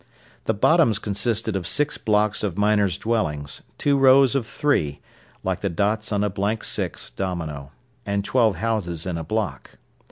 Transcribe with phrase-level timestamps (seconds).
[0.45, 4.99] The Bottoms consisted of six blocks of miners' dwellings, two rows of three,
[5.43, 7.71] like the dots on a blank six domino,
[8.03, 9.77] and twelve houses in a block.